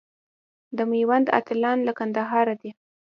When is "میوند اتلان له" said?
0.91-1.93